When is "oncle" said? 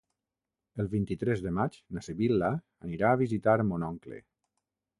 3.93-4.19